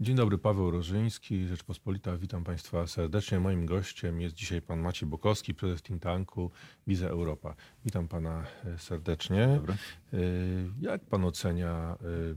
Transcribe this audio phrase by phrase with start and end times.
[0.00, 2.16] Dzień dobry, Paweł Rożyński, Rzeczpospolita.
[2.16, 3.40] Witam Państwa serdecznie.
[3.40, 6.50] Moim gościem jest dzisiaj pan Maciej Bukowski, prezes think tanku
[6.86, 7.54] Wiza Europa.
[7.84, 9.46] Witam Pana e, serdecznie.
[9.56, 9.74] Dobry.
[10.12, 10.16] E,
[10.80, 11.96] Jak Pan ocenia
[12.32, 12.34] e,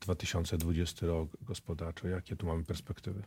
[0.00, 2.08] 2020 rok gospodarczo?
[2.08, 3.22] Jakie tu mamy perspektywy?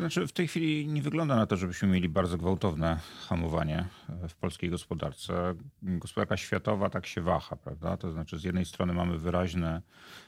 [0.00, 3.84] Znaczy, w tej chwili nie wygląda na to, żebyśmy mieli bardzo gwałtowne hamowanie
[4.24, 5.54] e, w polskiej gospodarce.
[5.82, 7.96] Gospodarka światowa tak się waha, prawda?
[7.96, 9.82] To znaczy, z jednej strony mamy wyraźne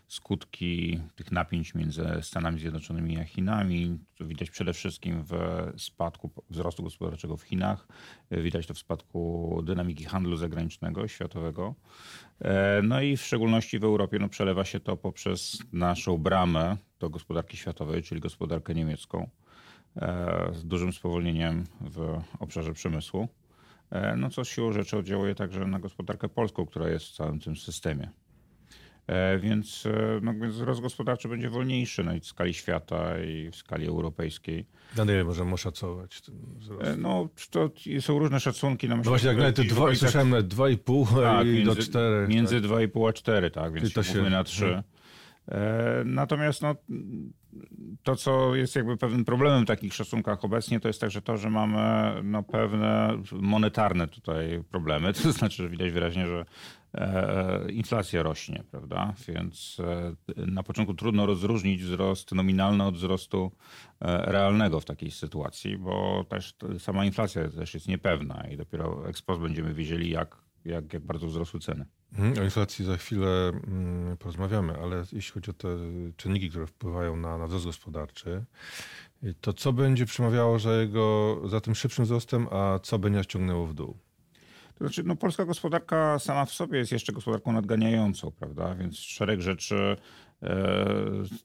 [0.09, 3.99] skutki tych napięć między Stanami Zjednoczonymi a Chinami.
[4.19, 5.35] To widać przede wszystkim w
[5.77, 7.87] spadku wzrostu gospodarczego w Chinach.
[8.31, 11.75] E, Widać to w spadku dynamiki handlu zagranicznego, światowego.
[12.41, 17.11] E, No i w szczególności w Europie no, przelewa się to poprzez naszą bramę do
[17.11, 19.31] gospodarki światowej, czyli gospodarkę niemiecką
[20.53, 23.29] z dużym spowolnieniem w obszarze przemysłu.
[23.91, 27.57] E, No co siłą rzeczy oddziałuje także na gospodarkę polską, która jest w całym tym
[27.57, 28.11] systemie.
[29.07, 33.51] E, Więc, e, no, więc wzrost gospodarczy będzie wolniejszy no, i w skali świata i
[33.51, 34.67] w skali europejskiej.
[34.97, 36.83] Na ile możemy oszacować ten wzrost?
[36.87, 38.89] E, No, to są różne szacunki.
[38.89, 42.29] No, No właśnie, jak nawet dwa, słyszałem nawet 2,5 tak, i do między, 4.
[42.29, 42.71] Między tak.
[42.71, 44.65] 2,5 a 4, tak, więc Czyli to się się- na 3.
[44.65, 44.83] Mhm.
[45.49, 46.75] E, Natomiast no,
[48.03, 51.51] to, co jest jakby pewnym problemem w takich szacunkach obecnie, to jest także to, że
[51.51, 55.13] mamy no, pewne monetarne tutaj problemy.
[55.23, 56.45] To znaczy, że widać wyraźnie, że
[56.95, 59.15] e, inflacja rośnie, prawda?
[59.29, 63.53] Więc e, na początku trudno rozróżnić wzrost nominalny od wzrostu
[64.01, 69.23] e, realnego w takiej sytuacji, bo też sama inflacja też jest niepewna i dopiero ex
[69.23, 71.87] post będziemy wiedzieli, jak, jak, jak bardzo wzrosły ceny.
[72.19, 75.69] Mhm, O inflacji za chwilę mm, porozmawiamy, ale jeśli chodzi o te
[76.17, 78.45] czynniki, które wpływają na, na wzrost gospodarczy,
[79.41, 83.75] to co będzie przemawiało za, jego, za tym szybszym wzrostem, a co będzie ciągnęło w
[83.75, 83.99] dół?
[84.83, 88.75] Znaczy, no, polska gospodarka sama w sobie jest jeszcze gospodarką nadganiającą, prawda?
[88.75, 89.97] Więc szereg rzeczy
[90.43, 90.87] e,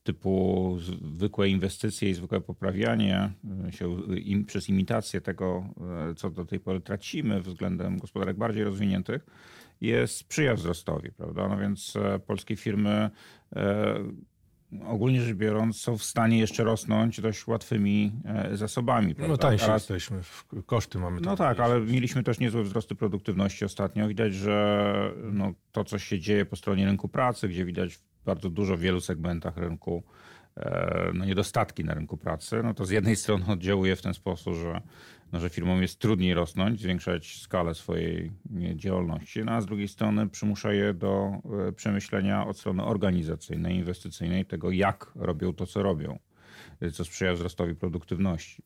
[0.03, 0.77] typu
[1.15, 3.31] zwykłe inwestycje i zwykłe poprawianie
[3.67, 5.65] e, się im, przez imitację tego,
[6.09, 9.25] e, co do tej pory tracimy względem gospodarek bardziej rozwiniętych,
[9.81, 11.47] jest sprzyja wzrostowi, prawda?
[11.47, 11.93] No więc
[12.27, 13.09] polskie firmy
[14.85, 19.07] ogólnie rzecz biorąc są w stanie jeszcze rosnąć dość łatwymi e, zasobami.
[19.07, 19.37] No prawda?
[19.37, 20.21] tańsi A- jesteśmy,
[20.65, 21.21] koszty mamy.
[21.21, 24.07] no tak, ale mieliśmy też niezłe wzrosty produktywności ostatnio.
[24.07, 28.77] Widać, że no, to, co się dzieje po stronie rynku pracy, gdzie widać bardzo dużo
[28.77, 30.03] w wielu segmentach rynku
[31.13, 34.81] no, niedostatki na rynku pracy, no to z jednej strony oddziałuje w ten sposób, że,
[35.31, 38.31] no, że firmom jest trudniej rosnąć, zwiększać skalę swojej
[38.75, 41.31] działalności, no, a z drugiej strony przymusza je do
[41.67, 46.19] e, przemyślenia od strony organizacyjnej, inwestycyjnej tego, jak robią to, co robią,
[46.81, 48.63] e, co sprzyja wzrostowi produktywności.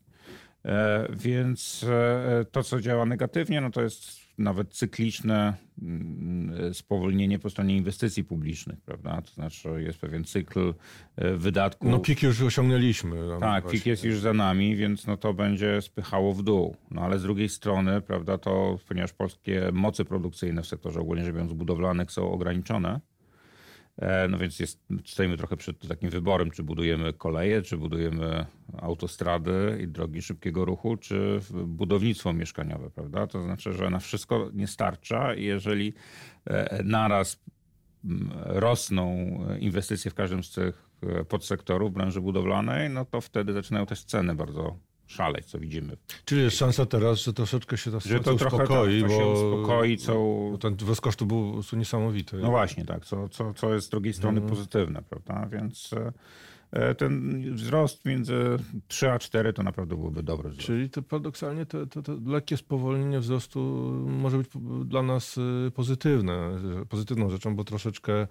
[0.66, 7.50] E, Więc e, to, co działa negatywnie, no to jest nawet cykliczne mm, spowolnienie po
[7.50, 9.22] stronie inwestycji publicznych, prawda?
[9.22, 10.74] To znaczy jest pewien cykl
[11.16, 11.90] e, wydatków.
[11.90, 13.16] No pik już osiągnęliśmy.
[13.28, 13.80] no Tak, właśnie.
[13.80, 16.76] pik jest już za nami, więc no to będzie spychało w dół.
[16.92, 21.34] No ale z drugiej strony, prawda, to ponieważ polskie moce produkcyjne w sektorze ogólnie rzecz
[21.34, 23.00] biorąc budowlanych są ograniczone,
[24.30, 28.46] no więc jest, stoimy trochę przed takim wyborem, czy budujemy koleje, czy budujemy
[28.78, 33.28] autostrady i drogi szybkiego ruchu, czy budownictwo mieszkaniowe, prawda?
[33.28, 35.94] To znaczy, że na wszystko nie starcza i jeżeli
[36.46, 37.44] e, naraz
[38.46, 44.04] rosną inwestycje w każdym z tych e, podsektorów branży budowlanej, no to wtedy zaczynają też
[44.04, 44.78] ceny bardzo
[45.12, 45.98] szaleć, co widzimy.
[46.26, 49.24] Czyli jest szansa teraz, że troszeczkę się ta Że to trochę uspokoi, tak, to się
[49.24, 50.14] bo, uspokoi, co...
[50.52, 52.38] bo ten wzrost kosztu był niesamowity.
[52.38, 54.56] No właśnie, tak, co, co, co jest z drugiej strony Mhm.
[54.58, 55.48] pozytywne, prawda?
[55.58, 56.12] Więc e,
[56.98, 60.68] ten wzrost między 3 a 4 to naprawdę byłby dobry wzrost.
[60.68, 63.60] Czyli to paradoksalnie to, to, to lekkie spowolnienie wzrostu
[64.08, 64.48] może być
[64.86, 66.52] dla nas y, pozytywne,
[66.90, 68.28] pozytywną rzeczą, bo troszeczkę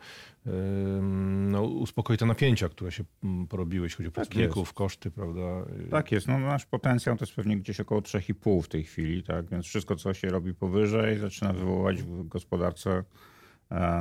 [1.51, 5.41] no, uspokoi te napięcia, które się mm, porobiły, jeśli chodzi o pracowników, koszty, prawda?
[5.91, 9.47] Tak jest, no nasz potencjał to jest pewnie gdzieś około 3,5 w tej chwili, tak?
[9.49, 13.05] Więc wszystko, co się robi powyżej, zaczyna wywoływać w gospodarce e,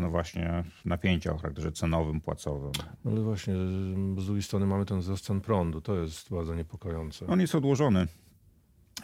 [0.02, 2.72] no właśnie napięcia o charakterze cenowym, płacowym.
[3.06, 3.54] No Ale właśnie,
[4.18, 7.28] z drugiej strony mamy ten wzrost cen prądu, to jest bardzo niepokojące.
[7.28, 8.08] On jest odłożony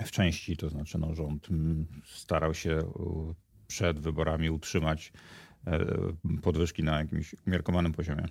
[0.05, 3.35] w części, to znaczy no, rząd mm, starał się u,
[3.67, 5.13] przed wyborami utrzymać
[5.67, 5.85] e,
[6.41, 8.25] podwyżki na jakimś umiarkowanym poziomie.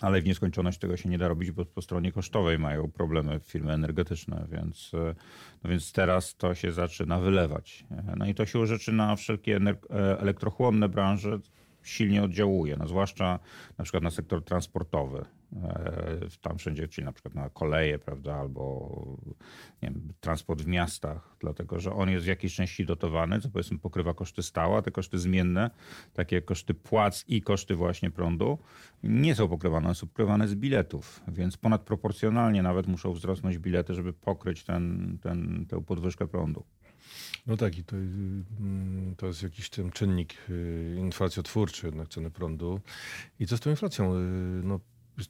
[0.00, 3.72] Ale w nieskończoność tego się nie da robić, bo po stronie kosztowej mają problemy firmy
[3.72, 5.14] energetyczne, więc, e,
[5.64, 7.84] no więc teraz to się zaczyna wylewać.
[7.90, 11.38] E, No i to się rzeczy na wszelkie e, elektrochłonne branże,
[11.84, 13.38] silnie oddziałuje, no zwłaszcza
[13.78, 15.24] na przykład na sektor transportowy.
[15.62, 19.16] E, tam wszędzie, czyli na przykład na koleje, prawda, albo
[19.82, 24.14] wiem, transport w miastach, dlatego że on jest w jakiejś części dotowany, co powiedzmy pokrywa
[24.14, 25.70] koszty stałe, te koszty zmienne,
[26.14, 28.58] takie koszty płac i koszty właśnie prądu,
[29.02, 34.64] nie są pokrywane, są pokrywane z biletów, więc ponadproporcjonalnie nawet muszą wzrosnąć bilety, żeby pokryć
[34.64, 36.64] ten, ten, tę podwyżkę prądu.
[37.46, 42.80] No tak, i to, mm, to jest jakiś ten czynnik y, inflacjotwórczy jednak ceny prądu.
[43.40, 44.14] I co z tą inflacją?
[44.14, 44.18] Y,
[44.64, 44.80] no,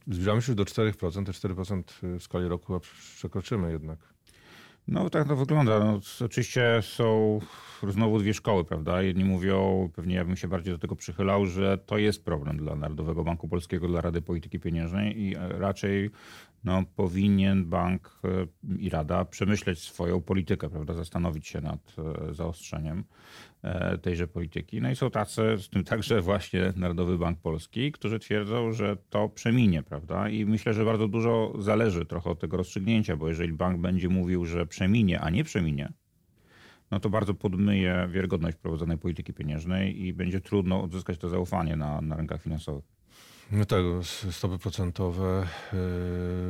[0.06, 1.82] zbliżamy się do 4%, te 4%
[2.19, 2.81] w skali roku
[3.17, 4.14] przekroczymy jednak.
[4.89, 5.79] No tak to wygląda.
[5.79, 7.41] No, oczywiście są
[7.89, 9.03] znowu dwie szkoły, prawda?
[9.03, 12.77] Jedni mówią, pewnie ja bym się bardziej do tego przychylał, że to jest problem dla
[12.77, 16.11] Narodowego Banku Polskiego, dla Rady Polityki Pieniężnej i raczej
[16.65, 18.29] no, powinien bank e,
[18.79, 20.95] i Rada przemyśleć swoją politykę, prawda?
[20.95, 21.81] Zastanowić się nad
[22.29, 23.05] e, zaostrzeniem e,
[24.03, 24.81] tejże polityki.
[24.81, 29.29] No i są tacy, w tym także właśnie Narodowy Bank Polski, którzy twierdzą, że to
[29.29, 30.29] przeminie, prawda?
[30.29, 34.45] I myślę, że bardzo dużo zależy trochę od tego rozstrzygnięcia, bo jeżeli bank będzie mówił,
[34.45, 35.93] że przeminie, a nie przeminie,
[36.91, 42.01] no to bardzo podmyje wiarygodność prowadzonej polityki pieniężnej i będzie trudno odzyskać to zaufanie na,
[42.01, 42.85] na rynkach finansowych.
[43.53, 43.83] No tak,
[44.31, 45.79] stopy procentowe, yy,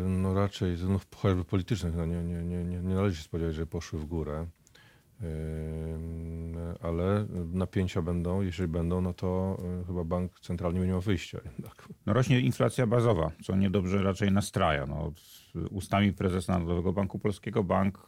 [0.09, 3.99] no raczej no, chociażby politycznych, no nie, nie, nie, nie należy się spodziewać, że poszły
[3.99, 4.47] w górę.
[6.81, 11.39] Ale napięcia będą, jeżeli będą, no to yy, chyba bank centralny nie ma wyjścia.
[11.45, 11.89] Jednak.
[12.07, 14.87] No rośnie inflacja bazowa, co niedobrze raczej nastraja.
[14.87, 15.13] No,
[15.71, 18.07] ustami prezesa Narodowego Banku Polskiego bank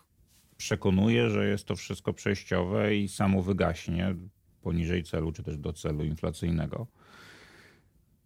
[0.56, 4.14] przekonuje, że jest to wszystko przejściowe i samo wygaśnie
[4.62, 6.86] poniżej celu, czy też do celu inflacyjnego.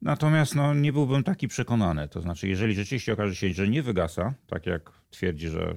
[0.02, 2.08] Natomiast no, nie byłbym taki przekonany.
[2.08, 5.76] To znaczy, jeżeli rzeczywiście okaże się, że nie wygasa, tak jak twierdzi, że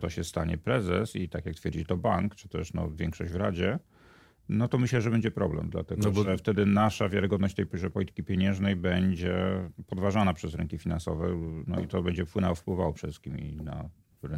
[0.00, 3.36] to się stanie prezes i tak jak twierdzi to bank, czy też no, większość w
[3.36, 3.78] Radzie,
[4.48, 6.22] no to myślę, że będzie problem, dlatego no bo...
[6.22, 9.36] że wtedy nasza wiarygodność tej polityki pieniężnej będzie
[9.86, 11.28] podważana przez rynki finansowe,
[11.66, 13.88] no i to będzie wpłynęło, wpływało przede wszystkim na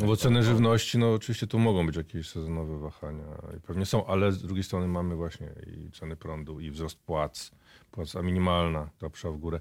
[0.00, 3.24] no bo ceny żywności, no oczywiście tu mogą być jakieś sezonowe wahania
[3.56, 7.50] i pewnie są, ale z drugiej strony mamy właśnie i ceny prądu, i wzrost płac,
[7.90, 9.60] płaca minimalna, ta psza w górę.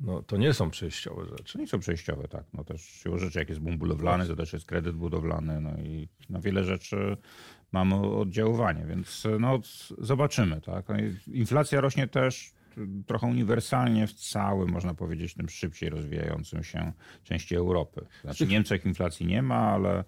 [0.00, 1.58] No to nie są przejściowe rzeczy.
[1.58, 2.44] Nie są przejściowe, tak.
[2.52, 6.08] No też siłą rzeczy, jak jest boom budowlany, to też jest kredyt budowlany, no i
[6.30, 7.16] na wiele rzeczy
[7.72, 9.60] mamy oddziaływanie, więc no
[9.98, 10.88] zobaczymy, tak.
[10.88, 10.94] No
[11.26, 12.52] inflacja rośnie też
[13.06, 16.92] trochę uniwersalnie w całym, można powiedzieć, tym szybciej rozwijającym się
[17.24, 18.06] części Europy.
[18.22, 20.04] Znaczy w Niemczech inflacji nie ma, ale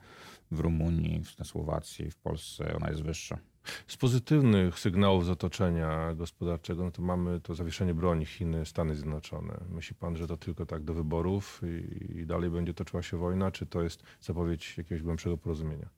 [0.50, 3.38] w Rumunii, na Słowacji, w Polsce ona jest wyższa.
[3.86, 9.60] Z pozytywnych sygnałów z otoczenia gospodarczego, no to mamy to zawieszenie broni Chiny, Stany Zjednoczone.
[9.70, 11.60] Myśli pan, że to tylko tak do wyborów
[12.18, 15.88] i, dalej będzie toczyła się wojna, czy to jest zapowiedź jakiegoś głębszego porozumienia?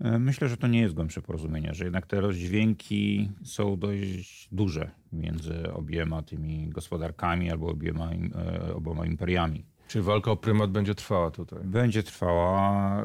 [0.00, 4.90] E, myślę, że to nie jest głębsze porozumienie, że jednak te rozdźwięki są dość duże
[5.12, 9.64] między obiema tymi gospodarkami albo obiema, e, oboma imperiami.
[9.88, 11.64] Czy walka o prymat będzie trwała tutaj?
[11.64, 13.04] Będzie trwała.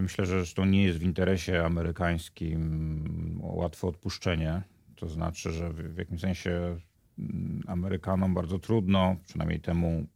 [0.00, 4.62] Myślę, że to nie jest w interesie amerykańskim łatwe odpuszczenie.
[4.96, 6.76] To znaczy, że w jakimś sensie
[7.18, 10.06] mm, Amerykanom bardzo trudno, przynajmniej temu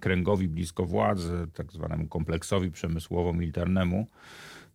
[0.00, 4.06] kręgowi blisko władzy, tak zwanemu kompleksowi przemysłowo-militarnemu,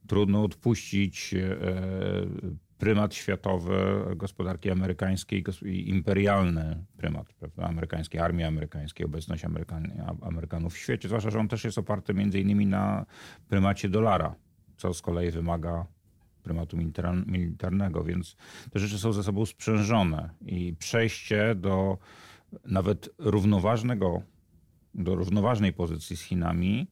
[0.08, 1.58] trudno odpuścić e,
[2.78, 3.76] prymat światowy
[4.16, 7.64] gospodarki amerykańskiej i imperialny prymat prawda?
[7.64, 9.92] amerykańskiej armii amerykańskiej, obecność Amerykan
[10.22, 11.08] Amerykanów w świecie.
[11.08, 13.06] Zwłaszcza, że on też jest oparty między innymi na
[13.50, 14.36] prymacie dolara,
[14.78, 15.86] co z kolei wymaga
[16.44, 16.78] prymatu
[17.26, 18.36] militarnego, więc
[18.72, 21.98] te rzeczy są ze sobą sprzężone i przejście do
[22.66, 24.22] nawet równoważnego,
[24.94, 26.88] do równoważnej pozycji z Chinami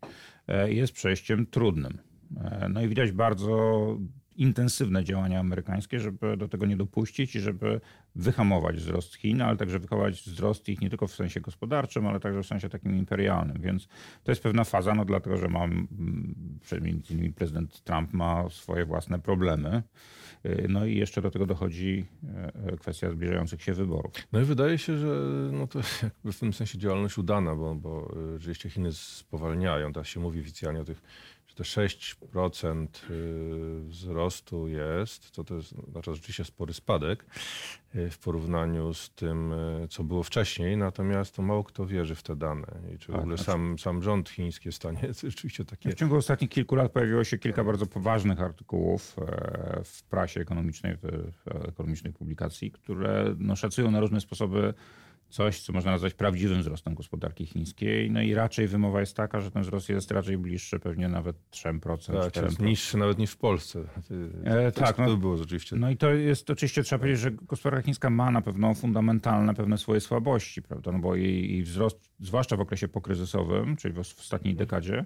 [0.48, 1.98] e, jest przejściem trudnym.
[2.38, 3.98] E, no i widać bardzo
[4.36, 7.82] intensywne działania amerykańskie, żeby do tego nie dopuścić i żeby
[8.16, 12.44] wyhamować wzrost Chin, ale także wyhamować wzrost ich nie tylko w sensie gospodarczym, ale także
[12.44, 13.62] w sensie takim imperialnym.
[13.62, 13.88] Więc
[14.24, 15.88] to jest pewna faza, no dlatego, że mam,
[16.82, 19.84] między innymi prezydent Trump ma swoje własne problemy.
[20.44, 22.06] E, no i jeszcze do tego dochodzi
[22.66, 24.12] e, kwestia zbliżających się wyborów.
[24.32, 25.08] No i wydaje się, że
[25.52, 29.94] no to jakby w tym sensie działalność udana, bo, bo rzeczywiście Chiny spowalniają.
[29.94, 31.02] Teraz się mówi oficjalnie o tych
[31.56, 37.26] to 6% y, wzrostu jest, to to jest znaczy rzeczywiście spory spadek
[37.96, 42.24] y, w porównaniu z tym, y, co było wcześniej, natomiast to mało kto wierzy w
[42.24, 42.68] te dane.
[42.96, 43.52] I czy w tak, ogóle znaczy...
[43.52, 45.90] sam, sam rząd chiński jest w stanie rzeczywiście takie...
[45.90, 50.98] W ciągu ostatnich kilku lat pojawiło się kilka bardzo poważnych artykułów e, w prasie ekonomicznej,
[50.98, 54.74] w ekonomicznej publikacji, które no, szacują na różne sposoby
[55.36, 58.12] coś, co można nazwać prawdziwym wzrostem gospodarki chińskiej.
[58.12, 62.32] No i raczej wymowa jest taka, że ten wzrost jest raczej bliższy pewnie nawet 3%.
[62.32, 63.80] Tak, jest niższy nawet niż w Polsce.
[64.44, 65.76] E, tak, no, to było rzeczywiście.
[65.76, 69.78] No i to jest oczywiście trzeba powiedzieć, że gospodarka chińska ma na pewno fundamentalne pewne
[69.78, 70.92] swoje słabości, prawda?
[70.92, 75.06] No bo jej, jej wzrost, zwłaszcza w okresie pokryzysowym, czyli w ostatniej dekadzie,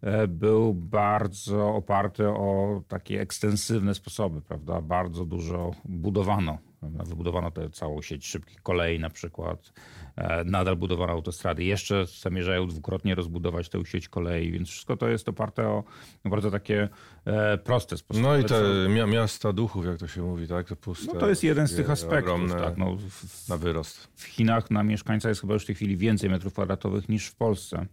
[0.00, 4.80] e, był bardzo oparty o takie ekstensywne sposoby, prawda?
[4.80, 9.72] Bardzo dużo budowano Wybudowano tę całą sieć szybkich kolei na przykład.
[10.16, 11.64] E, nadal budowano autostrady.
[11.64, 15.84] Jeszcze zamierzają dwukrotnie rozbudować tę sieć kolei, więc wszystko to jest oparte o
[16.24, 16.88] bardzo takie
[17.24, 18.26] e, proste sposoby.
[18.26, 20.68] No i te miasta duchów, jak to się mówi, tak?
[20.68, 22.50] To, puste, no to jest jeden z tych aspektów.
[22.50, 24.08] Tak, no, w, na wyrost.
[24.16, 27.34] W Chinach na mieszkańca jest chyba już w tej chwili więcej metrów kwadratowych niż w
[27.34, 27.86] Polsce.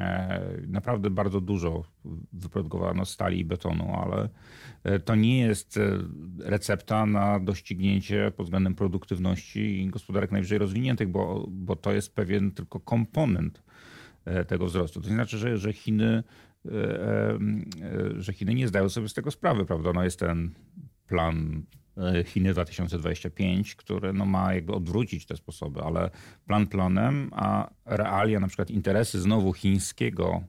[0.00, 1.84] E, naprawdę bardzo dużo
[2.32, 4.28] wyprodukowano stali i betonu, ale
[4.84, 5.98] e, to nie jest e,
[6.38, 12.80] recepta na doścignięcie pod względem produktywności gospodarek najwyżej rozwiniętych, bo, bo to jest pewien tylko
[12.80, 13.62] komponent
[14.48, 15.00] tego wzrostu.
[15.00, 16.22] To nie znaczy, że, że Chiny
[18.16, 19.92] że Chiny nie zdają sobie z tego sprawy, prawda?
[19.92, 20.50] No jest ten
[21.06, 21.62] plan
[22.24, 26.10] Chiny 2025, które no ma jakby odwrócić te sposoby, ale
[26.46, 30.42] plan planem, a realia, na przykład interesy znowu chińskiego,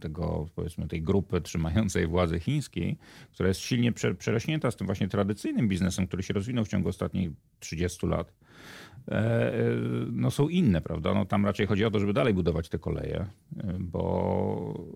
[0.00, 2.98] tego powiedzmy tej grupy trzymającej władzy chińskiej,
[3.32, 7.30] która jest silnie przerośnięta z tym właśnie tradycyjnym biznesem, który się rozwinął w ciągu ostatnich
[7.60, 8.32] 30 lat,
[9.08, 9.54] E, e,
[10.12, 11.14] no są inne, prawda?
[11.14, 14.86] No tam raczej chodzi o to, żeby dalej budować te koleje, e, bo,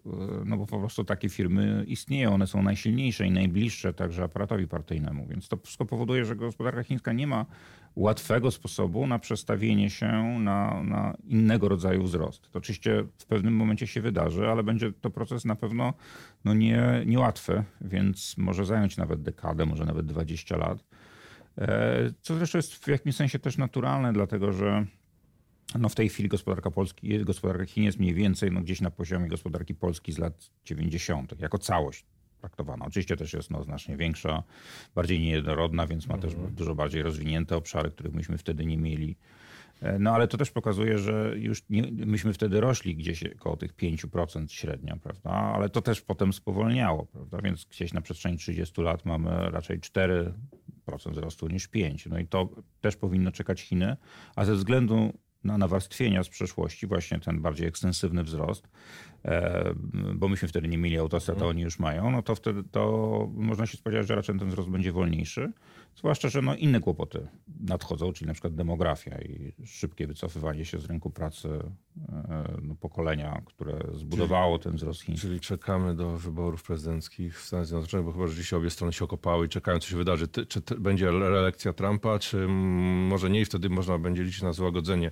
[0.45, 5.27] no bo po prostu takie firmy istnieją, one są najsilniejsze i najbliższe także aparatowi partyjnemu,
[5.27, 7.47] więc to wszystko powoduje, że gospodarka chińska nie ma
[7.97, 12.51] łatwego sposobu na przestawienie się na, na innego rodzaju wzrost.
[12.51, 15.95] To oczywiście w pewnym momencie się wydarzy, ale będzie to proces na pewno
[16.45, 20.85] no nie, niełatwy, więc może zająć nawet dekadę, może nawet 20 lat.
[21.59, 24.87] E, co zresztą jest w jakimś sensie też naturalne, dlatego że
[25.79, 29.29] no w tej chwili gospodarka Polski, gospodarka Chin jest mniej więcej no gdzieś na poziomie
[29.29, 31.41] gospodarki Polski z lat 90.
[31.41, 32.07] jako całość
[32.41, 32.85] traktowana.
[32.85, 34.43] Oczywiście też jest no, znacznie większa,
[34.95, 36.55] bardziej niejednorodna, więc ma też mhm.
[36.55, 39.17] dużo bardziej rozwinięte obszary, których myśmy wtedy nie mieli.
[39.81, 43.77] E, no ale to też pokazuje, że już nie, myśmy wtedy rośli gdzieś około tych
[43.77, 45.31] 5% średnio, prawda?
[45.31, 47.39] Ale to też potem spowolniało, prawda?
[47.43, 50.33] Więc gdzieś na przestrzeni 30 lat mamy raczej 4
[51.07, 52.07] wzrostu niż 5.
[52.07, 52.49] No i to
[52.81, 53.97] też powinno czekać Chiny,
[54.37, 55.13] a ze względu
[55.47, 58.69] na nawarstwienia z przeszłości, właśnie ten bardziej ekstensywny wzrost,
[59.25, 59.75] e,
[60.15, 63.67] bo myśmy wtedy nie mieli autostrad, a oni już mają, no to wtedy to można
[63.67, 65.53] się spodziewać, że raczej ten wzrost będzie wolniejszy.
[65.97, 67.29] Zwłaszcza, że no inne kłopoty
[67.61, 71.49] nadchodzą, czyli na przykład demografia i szybkie wycofywanie się z rynku pracy
[72.09, 75.27] e, no, pokolenia, które zbudowało czyli, ten wzrost chiński.
[75.27, 79.05] Czyli czekamy do wyborów prezydenckich w Stanach Zjednoczonych, bo chyba, że dzisiaj obie strony się
[79.05, 80.29] okopały i czekają, co się wydarzy.
[80.29, 85.11] Ty, czy będzie reelekcja Trumpa, czy może nie i wtedy można będzie liczyć na złagodzenie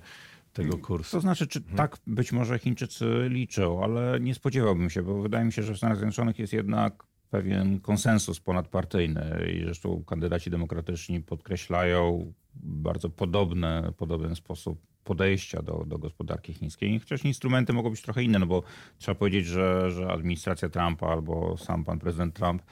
[0.53, 1.11] tego kursu.
[1.11, 1.77] To znaczy, czy hmm.
[1.77, 5.77] tak być może Chińczycy liczą, ale nie spodziewałbym się, bo wydaje mi się, że w
[5.77, 14.35] Stanach Zjednoczonych jest jednak pewien konsensus ponadpartyjny i zresztą kandydaci demokratyczni podkreślają bardzo podobne, podobny
[14.35, 16.99] sposób podejścia do, do gospodarki chińskiej.
[16.99, 18.63] Chociaż instrumenty mogą być trochę inne, no bo
[18.97, 22.63] trzeba powiedzieć, że, że administracja Trumpa albo sam pan prezydent Trump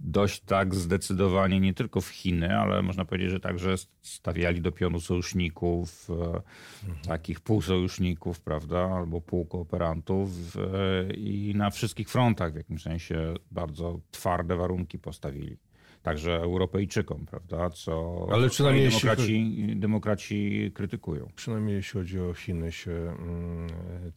[0.00, 5.00] dość tak zdecydowanie nie tylko w Chiny, ale można powiedzieć, że także stawiali do pionu
[5.00, 7.04] sojuszników, mhm.
[7.04, 14.56] takich półsojuszników, prawda, albo półkooperantów e, i na wszystkich frontach w jakimś sensie bardzo twarde
[14.56, 15.56] warunki postawili
[16.02, 17.70] także Europejczykom, prawda?
[17.70, 19.76] Co Ale przynajmniej demokraci, jeśli...
[19.76, 21.30] demokraci krytykują.
[21.36, 23.68] Przynajmniej jeśli chodzi o Chiny, się mm,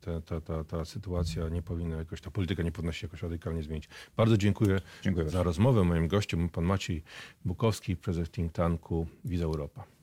[0.02, 3.64] ta, ta, ta, ta sytuacja nie powinna jakoś, ta polityka nie powinna się jakoś radykalnie
[3.64, 3.90] zmienić.
[4.18, 5.84] Bardzo dziękuję, dziękuję za rozmowę.
[5.84, 7.04] Moim gościem był pan Maciej
[7.46, 10.01] Bukowski, prezes think tanku Wiza Europa.